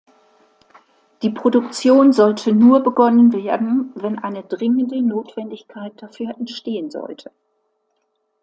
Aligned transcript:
Die 1.21 1.29
Produktion 1.29 2.11
sollte 2.11 2.53
nur 2.53 2.79
begonnen 2.81 3.31
werden, 3.33 3.91
wenn 3.93 4.17
eine 4.17 4.41
dringende 4.41 4.99
Notwendigkeit 4.99 5.93
dafür 6.01 6.35
entstehen 6.39 6.89
sollte. 6.89 7.29